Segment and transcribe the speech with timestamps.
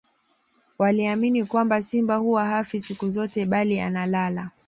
[0.79, 4.51] waliamini kwamba simba huwa hafi siku zote bali analala